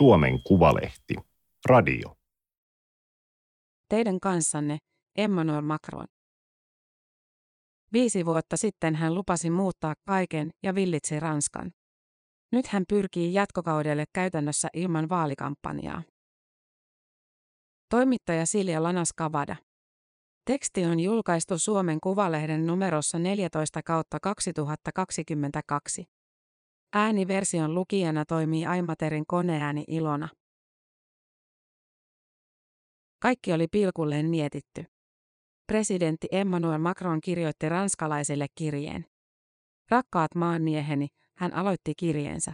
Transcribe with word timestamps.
Suomen 0.00 0.42
Kuvalehti. 0.42 1.14
Radio. 1.66 2.16
Teidän 3.88 4.20
kanssanne 4.20 4.78
Emmanuel 5.16 5.60
Macron. 5.60 6.06
Viisi 7.92 8.26
vuotta 8.26 8.56
sitten 8.56 8.94
hän 8.94 9.14
lupasi 9.14 9.50
muuttaa 9.50 9.94
kaiken 10.06 10.50
ja 10.62 10.74
villitsi 10.74 11.20
Ranskan. 11.20 11.70
Nyt 12.52 12.66
hän 12.66 12.84
pyrkii 12.88 13.34
jatkokaudelle 13.34 14.04
käytännössä 14.12 14.68
ilman 14.74 15.08
vaalikampanjaa. 15.08 16.02
Toimittaja 17.90 18.46
Silja 18.46 18.82
Lanas 18.82 19.12
Kavada. 19.12 19.56
Teksti 20.44 20.84
on 20.84 21.00
julkaistu 21.00 21.58
Suomen 21.58 21.98
Kuvalehden 22.02 22.66
numerossa 22.66 23.18
14 23.18 23.82
kautta 23.82 24.20
2022. 24.20 26.04
Ääniversion 26.92 27.74
lukijana 27.74 28.24
toimii 28.24 28.66
Aimaterin 28.66 29.26
koneääni 29.26 29.84
Ilona. 29.88 30.28
Kaikki 33.18 33.52
oli 33.52 33.66
pilkulleen 33.68 34.26
mietitty. 34.26 34.84
Presidentti 35.66 36.28
Emmanuel 36.32 36.78
Macron 36.78 37.20
kirjoitti 37.20 37.68
ranskalaisille 37.68 38.46
kirjeen. 38.54 39.06
Rakkaat 39.90 40.34
maanmieheni, 40.34 41.08
hän 41.36 41.54
aloitti 41.54 41.92
kirjeensä. 41.96 42.52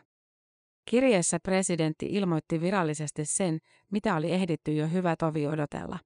Kirjeessä 0.91 1.39
presidentti 1.43 2.07
ilmoitti 2.07 2.61
virallisesti 2.61 3.25
sen, 3.25 3.59
mitä 3.93 4.17
oli 4.17 4.33
ehditty 4.33 4.75
jo 4.75 4.89
hyvä 4.89 5.15
tovi 5.19 5.47
odotella. 5.47 5.99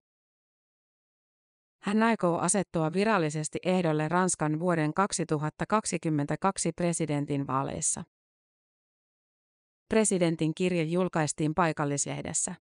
Hän 1.83 2.03
aikoo 2.03 2.39
asettua 2.39 2.93
virallisesti 2.93 3.59
ehdolle 3.65 4.09
Ranskan 4.09 4.61
vuoden 4.61 4.95
2022 4.95 6.73
presidentin 6.73 7.47
vaaleissa. 7.47 8.05
Presidentin 9.91 10.53
kirje 10.55 10.83
julkaistiin 10.83 11.55
paikallislehdessä. 11.55 12.55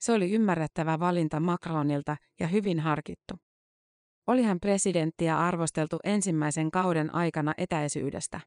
Se 0.00 0.12
oli 0.12 0.30
ymmärrettävä 0.30 1.00
valinta 1.00 1.40
Macronilta 1.40 2.16
ja 2.40 2.46
hyvin 2.46 2.80
harkittu. 2.80 3.34
Olihan 4.26 4.60
presidenttiä 4.60 5.38
arvosteltu 5.38 5.98
ensimmäisen 6.04 6.70
kauden 6.70 7.14
aikana 7.14 7.54
etäisyydestä. 7.58 8.40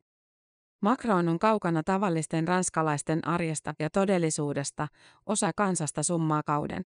Macron 0.82 1.30
on 1.30 1.40
kaukana 1.40 1.84
tavallisten 1.84 2.48
ranskalaisten 2.48 3.28
arjesta 3.28 3.74
ja 3.80 3.90
todellisuudesta, 3.90 4.88
osa 5.26 5.52
kansasta 5.56 6.04
summaa 6.04 6.44
kauden. 6.46 6.84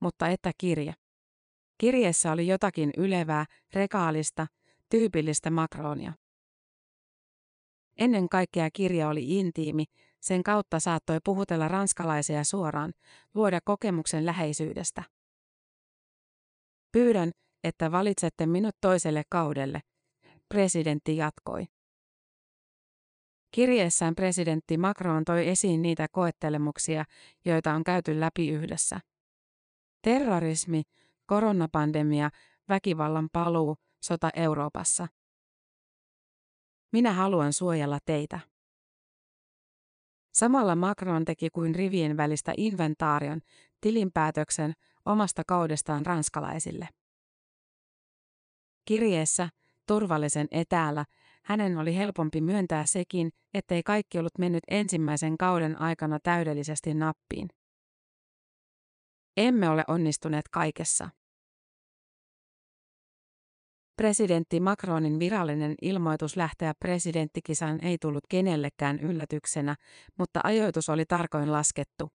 Mutta 0.00 0.28
että 0.28 0.52
kirja. 0.58 0.94
Kirjeessä 1.78 2.32
oli 2.32 2.46
jotakin 2.46 2.90
ylevää, 2.96 3.46
rekaalista, 3.74 4.46
tyypillistä 4.90 5.50
Macronia. 5.50 6.12
Ennen 7.98 8.28
kaikkea 8.28 8.68
kirja 8.72 9.08
oli 9.08 9.38
intiimi, 9.38 9.84
sen 10.20 10.42
kautta 10.42 10.80
saattoi 10.80 11.18
puhutella 11.24 11.68
ranskalaisia 11.68 12.44
suoraan, 12.44 12.92
luoda 13.34 13.60
kokemuksen 13.64 14.26
läheisyydestä. 14.26 15.02
Pyydän, 16.92 17.30
että 17.64 17.92
valitsette 17.92 18.46
minut 18.46 18.76
toiselle 18.80 19.22
kaudelle, 19.28 19.80
presidentti 20.48 21.16
jatkoi. 21.16 21.66
Kirjeessään 23.50 24.14
presidentti 24.14 24.76
Macron 24.76 25.24
toi 25.24 25.48
esiin 25.48 25.82
niitä 25.82 26.06
koettelemuksia, 26.12 27.04
joita 27.44 27.72
on 27.72 27.84
käyty 27.84 28.20
läpi 28.20 28.48
yhdessä. 28.50 29.00
Terrorismi, 30.02 30.82
koronapandemia, 31.26 32.30
väkivallan 32.68 33.28
paluu, 33.32 33.76
sota 34.02 34.30
Euroopassa. 34.34 35.08
Minä 36.92 37.12
haluan 37.12 37.52
suojella 37.52 37.98
teitä. 38.04 38.40
Samalla 40.32 40.76
Macron 40.76 41.24
teki 41.24 41.50
kuin 41.50 41.74
rivien 41.74 42.16
välistä 42.16 42.52
inventaarion, 42.56 43.40
tilinpäätöksen 43.80 44.72
omasta 45.04 45.42
kaudestaan 45.46 46.06
ranskalaisille. 46.06 46.88
Kirjeessä, 48.84 49.48
turvallisen 49.86 50.48
etäällä, 50.50 51.04
hänen 51.44 51.78
oli 51.78 51.96
helpompi 51.96 52.40
myöntää 52.40 52.86
sekin, 52.86 53.30
ettei 53.54 53.82
kaikki 53.82 54.18
ollut 54.18 54.38
mennyt 54.38 54.64
ensimmäisen 54.68 55.38
kauden 55.38 55.80
aikana 55.80 56.18
täydellisesti 56.22 56.94
nappiin. 56.94 57.48
Emme 59.36 59.68
ole 59.68 59.84
onnistuneet 59.88 60.48
kaikessa. 60.48 61.08
Presidentti 64.00 64.60
Macronin 64.60 65.18
virallinen 65.18 65.74
ilmoitus 65.82 66.36
lähteä 66.36 66.72
presidenttikisaan 66.78 67.84
ei 67.84 67.98
tullut 67.98 68.24
kenellekään 68.28 69.00
yllätyksenä, 69.00 69.76
mutta 70.18 70.40
ajoitus 70.44 70.88
oli 70.88 71.04
tarkoin 71.04 71.52
laskettu. 71.52 72.08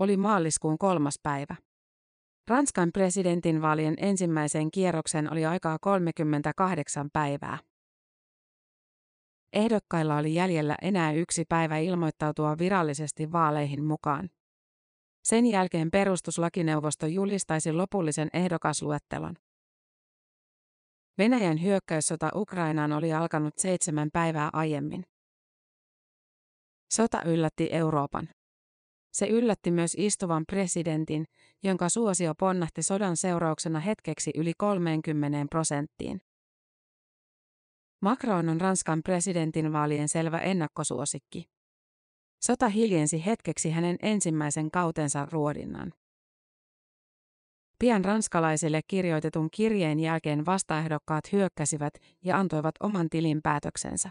Oli 0.00 0.16
maaliskuun 0.16 0.78
kolmas 0.78 1.14
päivä. 1.22 1.56
Ranskan 2.48 2.90
presidentinvaalien 2.92 3.94
ensimmäiseen 3.98 4.70
kierroksen 4.70 5.32
oli 5.32 5.46
aikaa 5.46 5.78
38 5.80 7.10
päivää. 7.12 7.58
Ehdokkailla 9.52 10.16
oli 10.16 10.34
jäljellä 10.34 10.74
enää 10.82 11.12
yksi 11.12 11.44
päivä 11.48 11.78
ilmoittautua 11.78 12.58
virallisesti 12.58 13.32
vaaleihin 13.32 13.84
mukaan. 13.84 14.30
Sen 15.24 15.46
jälkeen 15.46 15.90
perustuslakineuvosto 15.90 17.06
julistaisi 17.06 17.72
lopullisen 17.72 18.28
ehdokasluettelon. 18.32 19.36
Venäjän 21.18 21.62
hyökkäyssota 21.62 22.30
Ukrainaan 22.34 22.92
oli 22.92 23.12
alkanut 23.12 23.54
seitsemän 23.58 24.08
päivää 24.12 24.50
aiemmin. 24.52 25.04
Sota 26.92 27.22
yllätti 27.22 27.68
Euroopan. 27.72 28.28
Se 29.12 29.26
yllätti 29.26 29.70
myös 29.70 29.94
istuvan 29.98 30.44
presidentin, 30.46 31.24
jonka 31.62 31.88
suosio 31.88 32.34
ponnahti 32.38 32.82
sodan 32.82 33.16
seurauksena 33.16 33.80
hetkeksi 33.80 34.30
yli 34.36 34.52
30 34.58 35.46
prosenttiin. 35.50 36.20
Macron 38.00 38.48
on 38.48 38.60
Ranskan 38.60 39.02
presidentinvaalien 39.02 40.08
selvä 40.08 40.38
ennakkosuosikki. 40.38 41.44
Sota 42.40 42.68
hiljensi 42.68 43.26
hetkeksi 43.26 43.70
hänen 43.70 43.96
ensimmäisen 44.02 44.70
kautensa 44.70 45.26
ruodinnan. 45.32 45.92
Pian 47.82 48.04
ranskalaisille 48.04 48.80
kirjoitetun 48.86 49.48
kirjeen 49.50 50.00
jälkeen 50.00 50.46
vastaehdokkaat 50.46 51.32
hyökkäsivät 51.32 51.94
ja 52.24 52.38
antoivat 52.38 52.74
oman 52.80 53.08
tilinpäätöksensä. 53.10 54.10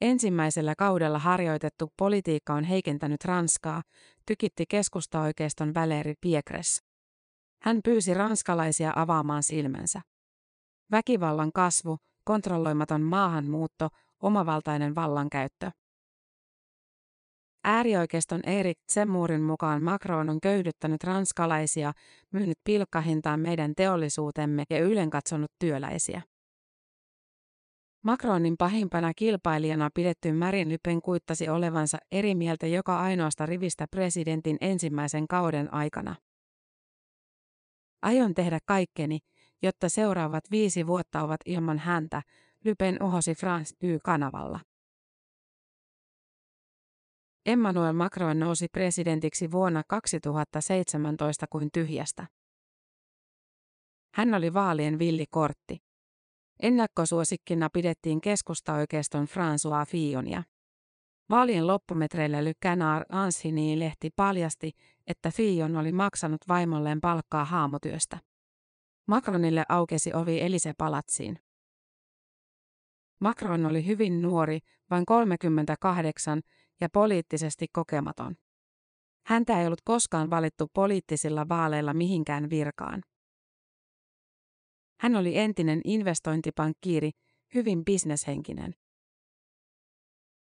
Ensimmäisellä 0.00 0.74
kaudella 0.78 1.18
harjoitettu 1.18 1.92
politiikka 1.98 2.54
on 2.54 2.64
heikentänyt 2.64 3.24
Ranskaa, 3.24 3.82
tykitti 4.26 4.64
keskustaoikeiston 4.68 5.68
Valéry 5.68 6.14
Piekres. 6.20 6.82
Hän 7.62 7.80
pyysi 7.84 8.14
ranskalaisia 8.14 8.92
avaamaan 8.96 9.42
silmänsä. 9.42 10.00
Väkivallan 10.90 11.52
kasvu, 11.52 11.96
kontrolloimaton 12.24 13.02
maahanmuutto, 13.02 13.88
omavaltainen 14.22 14.94
vallankäyttö. 14.94 15.70
Äärioikeiston 17.70 18.40
Erik 18.46 18.78
Zemmurin 18.92 19.42
mukaan 19.42 19.82
Macron 19.82 20.30
on 20.30 20.40
köyhdyttänyt 20.40 21.04
ranskalaisia, 21.04 21.92
myynyt 22.32 22.58
pilkkahintaan 22.64 23.40
meidän 23.40 23.72
teollisuutemme 23.76 24.64
ja 24.70 24.80
ylenkatsonut 24.80 25.50
työläisiä. 25.58 26.22
Macronin 28.04 28.56
pahimpana 28.58 29.14
kilpailijana 29.14 29.90
pidetty 29.94 30.32
Marin 30.32 30.68
Lypen 30.68 31.02
kuittasi 31.02 31.48
olevansa 31.48 31.98
eri 32.12 32.34
mieltä 32.34 32.66
joka 32.66 33.00
ainoasta 33.00 33.46
rivistä 33.46 33.86
presidentin 33.90 34.56
ensimmäisen 34.60 35.28
kauden 35.28 35.74
aikana. 35.74 36.14
Aion 38.02 38.34
tehdä 38.34 38.58
kaikkeni, 38.66 39.18
jotta 39.62 39.88
seuraavat 39.88 40.44
viisi 40.50 40.86
vuotta 40.86 41.22
ovat 41.22 41.40
ilman 41.46 41.78
häntä, 41.78 42.22
Lypen 42.64 43.02
uhosi 43.02 43.34
France 43.34 43.74
2-kanavalla. 43.84 44.67
Emmanuel 47.48 47.92
Macron 47.92 48.38
nousi 48.38 48.68
presidentiksi 48.72 49.50
vuonna 49.50 49.82
2017 49.88 51.46
kuin 51.50 51.68
tyhjästä. 51.72 52.26
Hän 54.14 54.34
oli 54.34 54.54
vaalien 54.54 54.98
villikortti. 54.98 55.78
Ennakkosuosikkina 56.62 57.70
pidettiin 57.72 58.20
keskustaoikeiston 58.20 59.24
François 59.24 59.86
Fillonia. 59.86 60.42
Vaalien 61.30 61.66
loppumetreillä 61.66 62.44
Le 62.44 62.52
Canard 62.64 63.04
Ansini-lehti 63.12 64.10
paljasti, 64.16 64.72
että 65.06 65.30
Fillon 65.30 65.76
oli 65.76 65.92
maksanut 65.92 66.40
vaimolleen 66.48 67.00
palkkaa 67.00 67.44
haamotyöstä. 67.44 68.18
Macronille 69.06 69.64
aukesi 69.68 70.14
ovi 70.14 70.40
Elise 70.40 70.72
Palatsiin. 70.78 71.38
Macron 73.20 73.66
oli 73.66 73.86
hyvin 73.86 74.22
nuori, 74.22 74.58
vain 74.90 75.06
38, 75.06 76.42
ja 76.80 76.88
poliittisesti 76.92 77.66
kokematon. 77.72 78.36
Häntä 79.26 79.60
ei 79.60 79.66
ollut 79.66 79.82
koskaan 79.84 80.30
valittu 80.30 80.66
poliittisilla 80.74 81.48
vaaleilla 81.48 81.94
mihinkään 81.94 82.50
virkaan. 82.50 83.02
Hän 85.00 85.16
oli 85.16 85.38
entinen 85.38 85.80
investointipankkiiri, 85.84 87.10
hyvin 87.54 87.84
bisneshenkinen. 87.84 88.74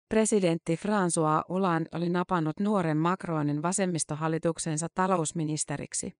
Presidentti 0.09 0.75
François 0.75 1.43
Hollande 1.49 1.89
oli 1.93 2.09
napannut 2.09 2.59
nuoren 2.59 2.97
Macronin 2.97 3.61
vasemmistohallituksensa 3.61 4.87
talousministeriksi. 4.93 6.11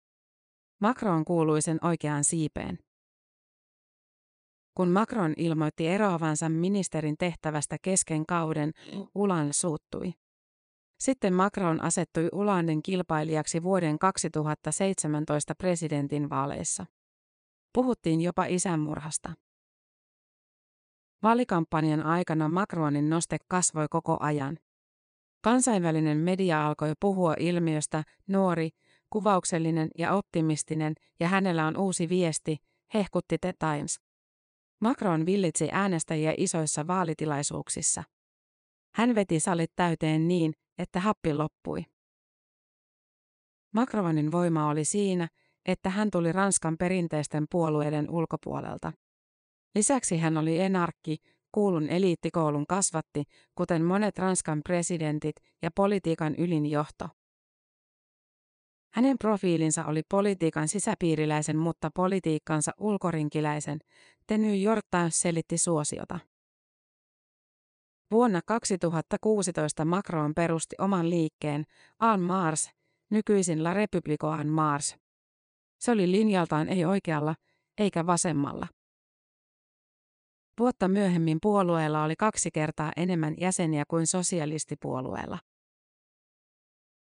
Macron 0.82 1.26
kuului 1.26 1.62
sen 1.62 1.80
oikeaan 1.82 2.24
siipeen. 2.24 2.80
Kun 4.76 4.90
Macron 4.90 5.34
ilmoitti 5.38 5.88
eroavansa 5.88 6.50
ministerin 6.50 7.16
tehtävästä 7.20 7.78
kesken 7.82 8.26
kauden, 8.26 8.72
Ulan 9.16 9.54
suuttui. 9.54 10.14
Sitten 11.00 11.34
Macron 11.34 11.84
asettui 11.84 12.30
Ulanden 12.32 12.84
kilpailijaksi 12.84 13.64
vuoden 13.64 14.00
2017 14.00 15.56
presidentin 15.56 16.30
vaaleissa. 16.30 16.86
Puhuttiin 17.74 18.22
jopa 18.22 18.46
isänmurhasta. 18.46 19.34
Vaalikampanjan 21.24 22.06
aikana 22.06 22.50
Macronin 22.50 23.10
noste 23.10 23.38
kasvoi 23.48 23.88
koko 23.90 24.18
ajan. 24.20 24.60
Kansainvälinen 25.42 26.18
media 26.18 26.68
alkoi 26.68 26.94
puhua 27.00 27.36
ilmiöstä 27.40 28.04
nuori, 28.28 28.70
kuvauksellinen 29.10 29.90
ja 29.98 30.14
optimistinen, 30.14 30.94
ja 31.20 31.28
hänellä 31.28 31.68
on 31.68 31.78
uusi 31.78 32.10
viesti, 32.10 32.58
hehkutti 32.94 33.38
The 33.38 33.54
Times. 33.60 34.00
Macron 34.84 35.26
villitsi 35.26 35.70
äänestäjiä 35.72 36.34
isoissa 36.38 36.88
vaalitilaisuuksissa. 36.88 38.04
Hän 38.96 39.16
veti 39.16 39.40
salit 39.40 39.72
täyteen 39.76 40.28
niin, 40.28 40.54
että 40.78 41.00
happi 41.00 41.34
loppui. 41.34 41.86
Macronin 43.74 44.32
voima 44.32 44.70
oli 44.70 44.86
siinä, 44.86 45.28
että 45.66 45.90
hän 45.90 46.12
tuli 46.12 46.32
Ranskan 46.32 46.78
perinteisten 46.78 47.46
puolueiden 47.52 48.10
ulkopuolelta. 48.10 48.94
Lisäksi 49.76 50.18
hän 50.18 50.38
oli 50.38 50.60
enarkki, 50.60 51.18
kuulun 51.52 51.90
eliittikoulun 51.90 52.68
kasvatti, 52.68 53.24
kuten 53.56 53.84
monet 53.84 54.18
Ranskan 54.18 54.62
presidentit 54.64 55.36
ja 55.62 55.70
politiikan 55.76 56.36
ylin 56.36 56.66
johto. 56.66 57.10
Hänen 58.94 59.18
profiilinsa 59.18 59.86
oli 59.86 60.02
politiikan 60.10 60.68
sisäpiiriläisen, 60.68 61.58
mutta 61.58 61.90
politiikkansa 61.96 62.72
ulkorinkiläisen, 62.80 63.80
The 64.28 64.38
New 64.38 64.62
York 64.62 64.86
Times 64.92 65.22
selitti 65.22 65.58
suosiota. 65.58 66.20
Vuonna 68.12 68.42
2016 68.46 69.86
Macron 69.86 70.34
perusti 70.36 70.76
oman 70.80 71.10
liikkeen 71.10 71.66
En 72.14 72.20
Mars, 72.20 72.72
nykyisin 73.12 73.64
La 73.64 73.74
République 73.74 74.40
En 74.42 74.48
Mars. 74.48 74.96
Se 75.80 75.92
oli 75.92 76.12
linjaltaan 76.12 76.70
ei 76.70 76.86
oikealla, 76.86 77.36
eikä 77.78 78.06
vasemmalla. 78.06 78.68
Vuotta 80.60 80.88
myöhemmin 80.88 81.38
puolueella 81.42 82.04
oli 82.04 82.16
kaksi 82.16 82.52
kertaa 82.52 82.92
enemmän 82.98 83.36
jäseniä 83.40 83.84
kuin 83.88 84.08
sosialistipuolueella. 84.08 85.40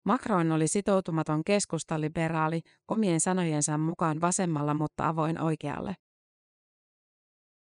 Macron 0.05 0.51
oli 0.51 0.67
sitoutumaton 0.67 1.43
keskustaliberaali, 1.43 2.61
omien 2.87 3.19
sanojensa 3.19 3.77
mukaan 3.77 4.21
vasemmalla 4.21 4.73
mutta 4.73 5.07
avoin 5.07 5.41
oikealle. 5.41 5.95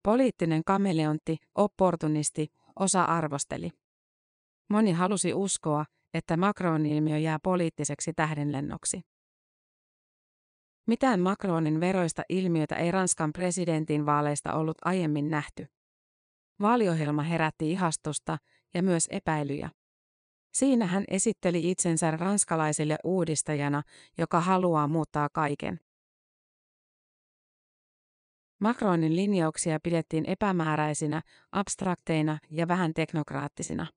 Poliittinen 0.04 0.62
kameleontti, 0.66 1.38
opportunisti, 1.56 2.48
osa 2.80 3.04
arvosteli. 3.04 3.70
Moni 4.70 4.92
halusi 4.92 5.34
uskoa, 5.34 5.86
että 6.14 6.38
Macron-ilmiö 6.38 7.18
jää 7.18 7.38
poliittiseksi 7.44 8.14
tähdenlennoksi. 8.14 9.02
Mitään 10.88 11.20
Macronin 11.20 11.80
veroista 11.80 12.22
ilmiötä 12.30 12.76
ei 12.76 12.92
Ranskan 12.92 13.34
presidentin 13.34 14.06
vaaleista 14.06 14.54
ollut 14.54 14.78
aiemmin 14.86 15.30
nähty. 15.30 15.68
Vaaliohjelma 16.62 17.22
herätti 17.24 17.72
ihastusta 17.72 18.38
ja 18.74 18.84
myös 18.84 19.08
epäilyjä. 19.12 19.70
Siinä 20.54 20.86
hän 20.86 21.04
esitteli 21.08 21.72
itsensä 21.72 22.12
ranskalaisille 22.12 22.98
uudistajana, 23.04 23.84
joka 24.18 24.40
haluaa 24.40 24.88
muuttaa 24.88 25.30
kaiken. 25.34 25.80
Macronin 28.62 29.16
linjauksia 29.16 29.80
pidettiin 29.84 30.26
epämääräisinä, 30.26 31.22
abstrakteina 31.52 32.38
ja 32.50 32.68
vähän 32.68 32.94
teknokraattisina. 32.94 33.88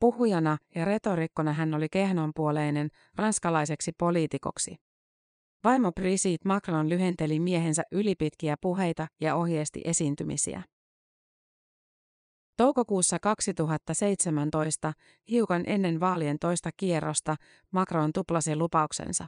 Puhujana 0.00 0.58
ja 0.74 0.84
retorikkona 0.84 1.52
hän 1.52 1.74
oli 1.74 1.88
kehnonpuoleinen 1.88 2.88
ranskalaiseksi 3.14 3.92
poliitikoksi. 3.98 4.76
Vaimo 5.64 5.92
Brigitte 5.92 6.48
Macron 6.48 6.88
lyhenteli 6.88 7.40
miehensä 7.40 7.82
ylipitkiä 7.92 8.56
puheita 8.60 9.06
ja 9.20 9.34
ohjeisti 9.34 9.80
esiintymisiä. 9.84 10.62
Toukokuussa 12.56 13.18
2017, 13.18 14.92
hiukan 15.30 15.62
ennen 15.66 16.00
vaalien 16.00 16.38
toista 16.38 16.70
kierrosta, 16.76 17.36
Macron 17.70 18.12
tuplasi 18.12 18.56
lupauksensa. 18.56 19.26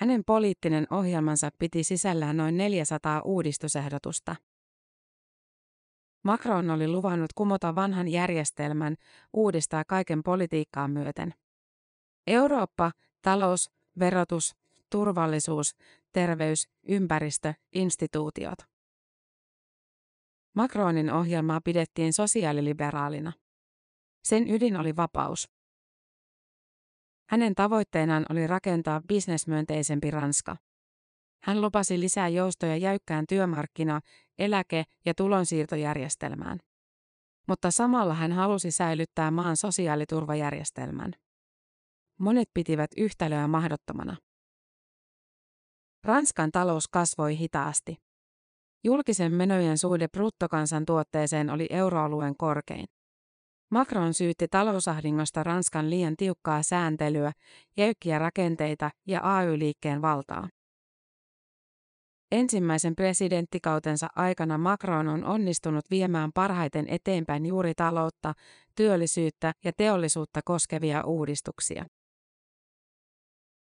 Hänen 0.00 0.24
poliittinen 0.26 0.86
ohjelmansa 0.90 1.50
piti 1.58 1.84
sisällään 1.84 2.36
noin 2.36 2.56
400 2.56 3.22
uudistusehdotusta. 3.24 4.36
Macron 6.24 6.70
oli 6.70 6.88
luvannut 6.88 7.32
kumota 7.32 7.74
vanhan 7.74 8.08
järjestelmän, 8.08 8.96
uudistaa 9.32 9.84
kaiken 9.84 10.22
politiikkaa 10.22 10.88
myöten. 10.88 11.34
Eurooppa, 12.26 12.92
talous, 13.22 13.70
verotus, 13.98 14.56
turvallisuus, 14.90 15.76
terveys, 16.12 16.68
ympäristö, 16.88 17.54
instituutiot. 17.74 18.58
Macronin 20.54 21.12
ohjelmaa 21.12 21.60
pidettiin 21.64 22.12
sosiaaliliberaalina. 22.12 23.32
Sen 24.24 24.50
ydin 24.50 24.76
oli 24.76 24.96
vapaus. 24.96 25.48
Hänen 27.30 27.54
tavoitteenaan 27.54 28.26
oli 28.30 28.46
rakentaa 28.46 29.00
bisnesmyönteisempi 29.08 30.10
Ranska. 30.10 30.56
Hän 31.42 31.60
lupasi 31.60 32.00
lisää 32.00 32.28
joustoja 32.28 32.76
jäykkään 32.76 33.24
työmarkkina-, 33.26 34.00
eläke- 34.38 34.84
ja 35.06 35.14
tulonsiirtojärjestelmään. 35.14 36.58
Mutta 37.48 37.70
samalla 37.70 38.14
hän 38.14 38.32
halusi 38.32 38.70
säilyttää 38.70 39.30
maan 39.30 39.56
sosiaaliturvajärjestelmän. 39.56 41.12
Monet 42.18 42.48
pitivät 42.54 42.90
yhtälöä 42.96 43.48
mahdottomana. 43.48 44.16
Ranskan 46.04 46.50
talous 46.52 46.88
kasvoi 46.88 47.38
hitaasti. 47.38 47.96
Julkisen 48.84 49.32
menojen 49.32 49.78
suhde 49.78 50.08
bruttokansantuotteeseen 50.08 51.50
oli 51.50 51.66
euroalueen 51.70 52.36
korkein. 52.36 52.86
Macron 53.70 54.14
syytti 54.14 54.48
talousahdingosta 54.48 55.42
Ranskan 55.42 55.90
liian 55.90 56.16
tiukkaa 56.16 56.62
sääntelyä, 56.62 57.32
jäykkiä 57.76 58.18
rakenteita 58.18 58.90
ja 59.06 59.20
AY-liikkeen 59.22 60.02
valtaa. 60.02 60.48
Ensimmäisen 62.32 62.96
presidenttikautensa 62.96 64.08
aikana 64.16 64.58
Macron 64.58 65.08
on 65.08 65.24
onnistunut 65.24 65.84
viemään 65.90 66.30
parhaiten 66.34 66.88
eteenpäin 66.88 67.46
juuri 67.46 67.74
taloutta, 67.74 68.34
työllisyyttä 68.76 69.52
ja 69.64 69.72
teollisuutta 69.76 70.40
koskevia 70.44 71.04
uudistuksia. 71.04 71.84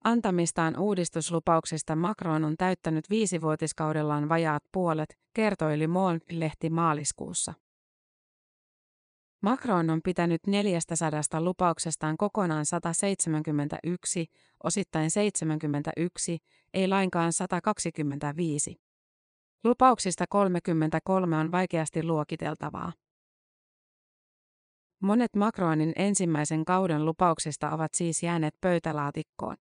Antamistaan 0.04 0.80
uudistuslupauksista 0.80 1.96
Macron 1.96 2.46
on 2.46 2.56
täyttänyt 2.58 3.10
viisivuotiskaudellaan 3.10 4.30
vajaat 4.30 4.64
puolet, 4.72 5.18
kertoi 5.34 5.80
Le 5.80 5.88
Monde-lehti 5.88 6.70
maaliskuussa. 6.70 7.54
Macron 9.42 9.90
on 9.90 10.02
pitänyt 10.04 10.48
400 10.48 11.22
lupauksestaan 11.40 12.18
kokonaan 12.18 12.66
171, 12.66 14.26
osittain 14.64 15.12
71, 15.12 16.38
ei 16.74 16.88
lainkaan 16.88 17.34
125. 17.34 18.76
Lupauksista 19.64 20.26
33 20.30 21.38
on 21.38 21.52
vaikeasti 21.52 22.04
luokiteltavaa. 22.04 22.94
Monet 25.02 25.36
Macronin 25.36 25.94
ensimmäisen 25.96 26.66
kauden 26.66 27.06
lupauksista 27.06 27.72
ovat 27.72 27.94
siis 27.94 28.24
jääneet 28.24 28.56
pöytälaatikkoon. 28.62 29.56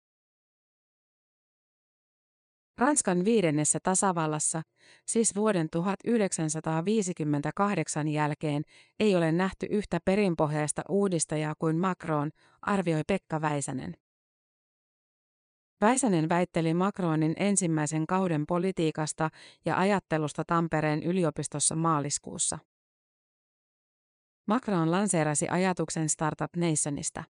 Ranskan 2.78 3.26
viidennessä 3.26 3.80
tasavallassa, 3.84 4.62
siis 5.06 5.36
vuoden 5.36 5.68
1958 5.72 8.08
jälkeen, 8.08 8.64
ei 9.00 9.16
ole 9.16 9.32
nähty 9.32 9.66
yhtä 9.70 10.00
perinpohjaista 10.06 10.82
uudistajaa 10.90 11.54
kuin 11.60 11.78
Macron, 11.78 12.32
arvioi 12.62 13.02
Pekka 13.08 13.42
Väisänen. 13.42 13.94
Väisänen 15.82 16.30
väitteli 16.30 16.74
Macronin 16.74 17.34
ensimmäisen 17.38 18.08
kauden 18.08 18.44
politiikasta 18.48 19.30
ja 19.66 19.80
ajattelusta 19.80 20.44
Tampereen 20.48 21.04
yliopistossa 21.04 21.76
maaliskuussa. 21.76 22.60
Macron 24.48 24.92
lanseerasi 24.92 25.50
ajatuksen 25.50 26.10
Startup 26.10 26.56
Nationista. 26.56 27.24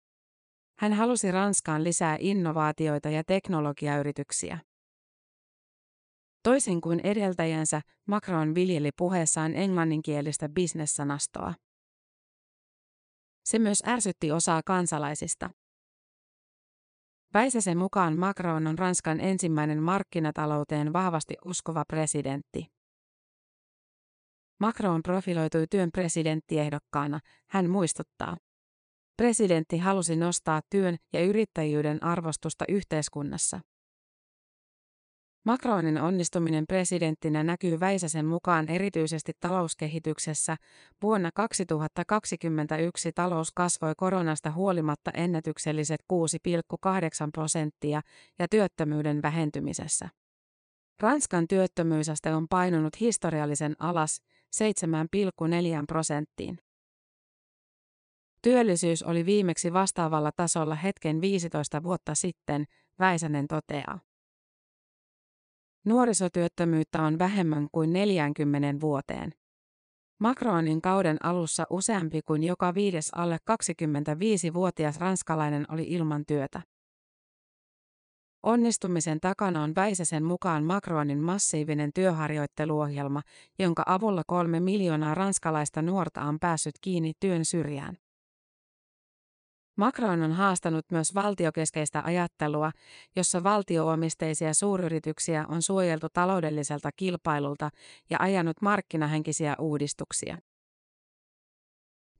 Hän 0.80 0.94
halusi 0.94 1.32
Ranskaan 1.32 1.84
lisää 1.84 2.18
innovaatioita 2.20 3.10
ja 3.10 3.24
teknologiayrityksiä. 3.24 4.60
Toisin 6.44 6.82
kuin 6.82 7.00
edeltäjänsä, 7.04 7.82
Macron 8.08 8.56
viljeli 8.56 8.90
puheessaan 8.98 9.56
englanninkielistä 9.56 10.50
bisnessanastoa. 10.50 11.54
Se 13.46 13.60
myös 13.60 13.84
ärsytti 13.88 14.32
osaa 14.32 14.62
kansalaisista. 14.66 15.50
Väisäsen 17.34 17.78
mukaan 17.78 18.20
Macron 18.20 18.68
on 18.68 18.80
Ranskan 18.80 19.20
ensimmäinen 19.20 19.84
markkinatalouteen 19.84 20.94
vahvasti 20.94 21.36
uskova 21.46 21.84
presidentti. 21.88 22.68
Macron 24.60 25.04
profiloitui 25.04 25.66
työn 25.70 25.90
presidenttiehdokkaana, 25.92 27.20
hän 27.50 27.70
muistuttaa. 27.70 28.38
Presidentti 29.18 29.78
halusi 29.78 30.16
nostaa 30.16 30.62
työn 30.70 30.98
ja 31.14 31.26
yrittäjyyden 31.26 32.04
arvostusta 32.04 32.66
yhteiskunnassa. 32.70 33.60
Macronin 35.46 36.02
onnistuminen 36.02 36.66
presidenttinä 36.68 37.44
näkyy 37.44 37.80
Väisäsen 37.80 38.26
mukaan 38.26 38.70
erityisesti 38.70 39.32
talouskehityksessä. 39.40 40.58
Vuonna 41.02 41.30
2021 41.34 43.12
talous 43.12 43.52
kasvoi 43.52 43.94
koronasta 43.98 44.52
huolimatta 44.52 45.12
ennätykselliset 45.14 46.02
6,8 46.14 47.30
prosenttia 47.34 48.02
ja 48.40 48.48
työttömyyden 48.48 49.22
vähentymisessä. 49.22 50.10
Ranskan 51.00 51.48
työttömyysaste 51.48 52.34
on 52.34 52.48
painunut 52.50 53.00
historiallisen 53.00 53.76
alas 53.80 54.22
7,4 54.56 55.84
prosenttiin. 55.88 56.58
Työllisyys 58.42 59.04
oli 59.04 59.26
viimeksi 59.26 59.74
vastaavalla 59.74 60.32
tasolla 60.32 60.76
hetken 60.76 61.22
15 61.22 61.84
vuotta 61.84 62.16
sitten, 62.16 62.66
Väisänen 63.00 63.48
toteaa. 63.48 64.00
Nuorisotyöttömyyttä 65.86 67.02
on 67.02 67.20
vähemmän 67.20 67.68
kuin 67.72 67.94
40 67.94 68.82
vuoteen. 68.82 69.32
Macronin 70.20 70.82
kauden 70.82 71.18
alussa 71.24 71.64
useampi 71.70 72.22
kuin 72.22 72.44
joka 72.44 72.74
viides 72.74 73.12
alle 73.16 73.38
25-vuotias 73.52 75.00
ranskalainen 75.00 75.66
oli 75.70 75.84
ilman 75.84 76.24
työtä. 76.28 76.62
Onnistumisen 78.44 79.20
takana 79.20 79.64
on 79.64 79.76
Väisäsen 79.76 80.24
mukaan 80.24 80.64
Macronin 80.64 81.20
massiivinen 81.20 81.94
työharjoitteluohjelma, 81.94 83.22
jonka 83.60 83.84
avulla 83.86 84.24
kolme 84.28 84.60
miljoonaa 84.60 85.16
ranskalaista 85.16 85.82
nuorta 85.82 86.22
on 86.22 86.40
päässyt 86.40 86.76
kiinni 86.82 87.14
työn 87.20 87.46
syrjään. 87.46 87.98
Macron 89.76 90.22
on 90.22 90.32
haastanut 90.32 90.86
myös 90.92 91.16
valtiokeskeistä 91.16 92.02
ajattelua, 92.06 92.72
jossa 93.16 93.44
valtioomisteisia 93.44 94.54
suuryrityksiä 94.54 95.46
on 95.48 95.62
suojeltu 95.62 96.08
taloudelliselta 96.14 96.90
kilpailulta 96.96 97.70
ja 98.10 98.18
ajanut 98.20 98.62
markkinahenkisiä 98.62 99.56
uudistuksia. 99.60 100.38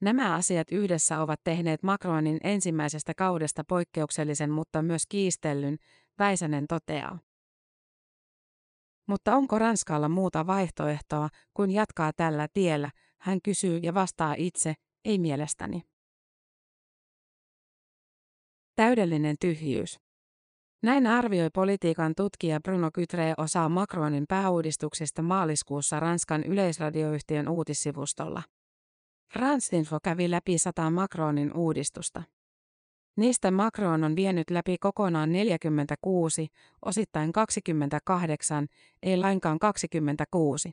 Nämä 0.02 0.36
asiat 0.36 0.72
yhdessä 0.72 1.22
ovat 1.22 1.40
tehneet 1.44 1.84
Macronin 1.84 2.38
ensimmäisestä 2.44 3.14
kaudesta 3.14 3.64
poikkeuksellisen, 3.68 4.52
mutta 4.52 4.82
myös 4.82 5.04
kiistellyn, 5.10 5.78
Väisänen 6.20 6.68
toteaa. 6.68 7.20
Mutta 9.08 9.36
onko 9.36 9.60
Ranskalla 9.60 10.10
muuta 10.10 10.48
vaihtoehtoa 10.48 11.30
kuin 11.54 11.72
jatkaa 11.72 12.14
tällä 12.14 12.48
tiellä, 12.54 12.92
hän 13.20 13.42
kysyy 13.42 13.78
ja 13.78 13.94
vastaa 13.94 14.36
itse, 14.38 14.74
ei 15.06 15.20
mielestäni. 15.20 15.93
Täydellinen 18.76 19.36
tyhjyys. 19.40 20.00
Näin 20.84 21.08
arvioi 21.08 21.50
politiikan 21.50 22.14
tutkija 22.16 22.60
Bruno 22.62 22.92
Kytre 22.94 23.34
osaa 23.38 23.70
Macronin 23.70 24.26
pääuudistuksista 24.28 25.22
maaliskuussa 25.22 26.00
Ranskan 26.00 26.44
yleisradioyhtiön 26.44 27.50
uutissivustolla. 27.50 28.44
Ransinfo 29.36 29.98
kävi 30.04 30.32
läpi 30.32 30.58
sata 30.58 30.90
Macronin 30.90 31.54
uudistusta. 31.54 32.24
Niistä 33.18 33.52
Macron 33.52 34.04
on 34.04 34.16
vienyt 34.16 34.50
läpi 34.50 34.78
kokonaan 34.78 35.32
46, 35.32 36.48
osittain 36.86 37.34
28, 37.34 38.68
ei 39.04 39.18
lainkaan 39.18 39.60
26. 39.60 40.72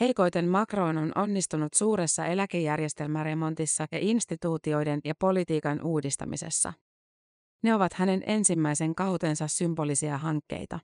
Heikoiten 0.00 0.48
Macron 0.48 0.98
on 0.98 1.12
onnistunut 1.14 1.74
suuressa 1.74 2.26
eläkejärjestelmäremontissa 2.26 3.86
ja 3.92 3.98
instituutioiden 3.98 5.00
ja 5.04 5.14
politiikan 5.14 5.82
uudistamisessa. 5.82 6.72
Ne 7.62 7.74
ovat 7.74 7.92
hänen 7.92 8.22
ensimmäisen 8.26 8.94
kautensa 8.94 9.48
symbolisia 9.48 10.18
hankkeita. 10.18 10.80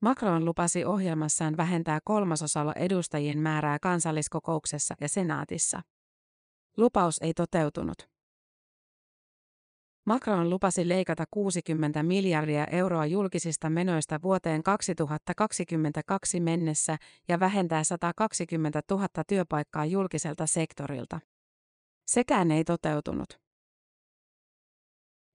Macron 0.00 0.44
lupasi 0.44 0.84
ohjelmassaan 0.84 1.56
vähentää 1.56 1.98
kolmasosalla 2.04 2.72
edustajien 2.72 3.38
määrää 3.38 3.78
kansalliskokouksessa 3.78 4.94
ja 5.00 5.08
senaatissa. 5.08 5.82
Lupaus 6.76 7.18
ei 7.22 7.34
toteutunut. 7.34 8.11
Macron 10.04 10.50
lupasi 10.50 10.88
leikata 10.88 11.24
60 11.30 12.02
miljardia 12.02 12.66
euroa 12.66 13.06
julkisista 13.06 13.70
menoista 13.70 14.22
vuoteen 14.22 14.62
2022 14.62 16.40
mennessä 16.40 16.96
ja 17.28 17.40
vähentää 17.40 17.84
120 17.84 18.82
000 18.90 19.06
työpaikkaa 19.28 19.84
julkiselta 19.84 20.46
sektorilta. 20.46 21.20
Sekään 22.06 22.50
ei 22.50 22.64
toteutunut. 22.64 23.28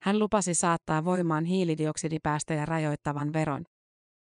Hän 0.01 0.19
lupasi 0.19 0.53
saattaa 0.53 1.05
voimaan 1.05 1.45
hiilidioksidipäästöjä 1.45 2.65
rajoittavan 2.65 3.33
veron. 3.33 3.65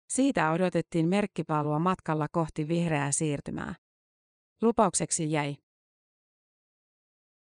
Siitä 0.10 0.52
odotettiin 0.52 1.08
merkkipalua 1.08 1.80
matkalla 1.80 2.28
kohti 2.32 2.68
vihreää 2.68 3.12
siirtymää. 3.12 3.76
Lupaukseksi 4.62 5.32
jäi. 5.32 5.56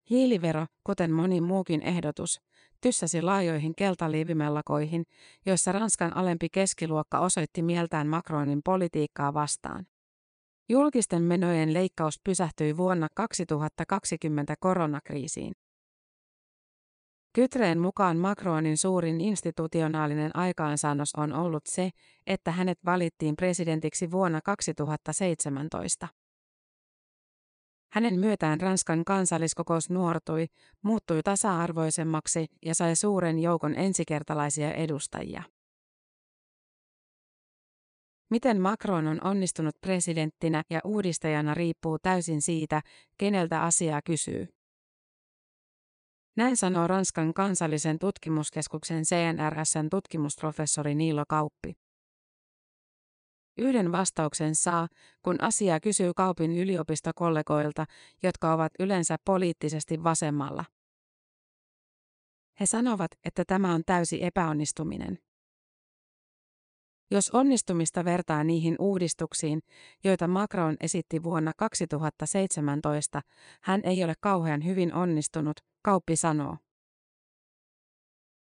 Hiilivero, 0.10 0.65
kuten 0.84 1.12
moni 1.12 1.41
muukin 1.41 1.81
ehdotus, 1.81 2.41
tyssäsi 2.81 3.21
laajoihin 3.21 3.75
keltaliivimellakoihin, 3.75 5.03
joissa 5.45 5.71
Ranskan 5.71 6.17
alempi 6.17 6.48
keskiluokka 6.51 7.19
osoitti 7.19 7.62
mieltään 7.62 8.07
Macronin 8.07 8.62
politiikkaa 8.65 9.33
vastaan. 9.33 9.86
Julkisten 10.69 11.24
menojen 11.24 11.74
leikkaus 11.74 12.19
pysähtyi 12.24 12.77
vuonna 12.77 13.07
2020 13.15 14.55
koronakriisiin. 14.59 15.53
Kytreen 17.33 17.79
mukaan 17.79 18.17
Macronin 18.17 18.77
suurin 18.77 19.21
institutionaalinen 19.21 20.36
aikaansaannos 20.36 21.15
on 21.17 21.33
ollut 21.33 21.65
se, 21.65 21.89
että 22.27 22.51
hänet 22.51 22.77
valittiin 22.86 23.36
presidentiksi 23.36 24.12
vuonna 24.12 24.41
2017. 24.41 26.07
Hänen 27.91 28.19
myötään 28.19 28.62
Ranskan 28.62 29.05
kansalliskokous 29.05 29.89
nuortui, 29.89 30.46
muuttui 30.81 31.24
tasa-arvoisemmaksi 31.24 32.48
ja 32.65 32.75
sai 32.75 32.96
suuren 32.96 33.39
joukon 33.39 33.75
ensikertalaisia 33.75 34.74
edustajia. 34.74 35.43
Miten 38.29 38.62
Macron 38.62 39.08
on 39.08 39.24
onnistunut 39.24 39.75
presidenttinä 39.81 40.63
ja 40.69 40.79
uudistajana 40.84 41.53
riippuu 41.53 42.00
täysin 42.00 42.41
siitä, 42.41 42.81
keneltä 43.17 43.62
asiaa 43.62 44.01
kysyy. 44.01 44.48
Näin 46.38 46.58
sanoo 46.58 46.88
Ranskan 46.88 47.34
kansallisen 47.34 48.00
tutkimuskeskuksen 48.00 49.03
CNRSn 49.03 49.89
tutkimusprofessori 49.91 50.96
Niilo 50.96 51.24
Kauppi. 51.29 51.74
Yhden 53.60 53.92
vastauksen 53.92 54.56
saa, 54.56 54.88
kun 55.24 55.42
asiaa 55.42 55.80
kysyy 55.80 56.12
kaupin 56.16 56.58
yliopistokollegoilta, 56.58 57.86
jotka 58.24 58.54
ovat 58.54 58.72
yleensä 58.80 59.18
poliittisesti 59.25 60.04
vasemmalla. 60.04 60.66
He 62.60 62.66
sanovat, 62.66 63.12
että 63.25 63.46
tämä 63.46 63.74
on 63.74 63.82
täysi 63.86 64.24
epäonnistuminen. 64.24 65.20
Jos 67.12 67.30
onnistumista 67.30 68.06
vertaa 68.06 68.44
niihin 68.44 68.75
uudistuksiin, 68.80 69.60
joita 70.04 70.28
Macron 70.28 70.78
esitti 70.80 71.24
vuonna 71.24 71.51
2017, 71.58 73.22
hän 73.62 73.82
ei 73.84 74.04
ole 74.04 74.13
kauhean 74.20 74.66
hyvin 74.66 74.94
onnistunut, 74.94 75.60
kauppi 75.82 76.16
sanoo. 76.16 76.58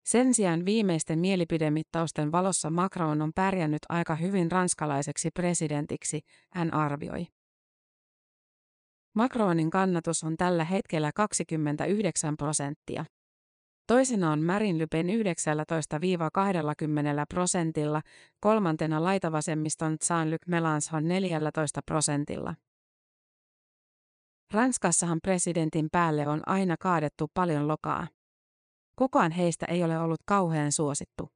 Sen 0.05 0.35
sijaan 0.35 0.65
viimeisten 0.65 1.19
mielipidemittausten 1.19 2.33
valossa 2.33 2.71
Macron 2.71 3.23
on 3.23 3.33
pärjännyt 3.35 3.83
aika 3.89 4.15
hyvin 4.15 4.53
ranskalaiseksi 4.53 5.31
presidentiksi, 5.31 6.21
hän 6.53 6.75
arvioi. 6.75 7.27
Macronin 9.15 9.71
kannatus 9.71 10.25
on 10.25 10.37
tällä 10.37 10.65
hetkellä 10.65 11.11
29 11.15 12.37
prosenttia. 12.37 13.05
Toisena 13.87 14.33
on 14.33 14.43
Marin 14.43 14.79
Le 14.79 14.87
Pen 14.87 15.07
19-20 15.07 15.11
prosentilla, 17.29 18.03
kolmantena 18.41 19.05
laitavasemmiston 19.05 19.93
Jean-Luc 19.93 20.47
Mélenchon 20.47 21.09
14 21.09 21.81
prosentilla. 21.87 22.55
Ranskassahan 24.53 25.19
presidentin 25.23 25.89
päälle 25.93 26.29
on 26.29 26.43
aina 26.47 26.77
kaadettu 26.81 27.31
paljon 27.35 27.69
lokaa. 27.69 28.07
Kukaan 29.01 29.33
heistä 29.33 29.67
ei 29.67 29.85
ole 29.85 29.99
ollut 29.99 30.21
kauhean 30.27 30.73
suosittu. 30.73 31.29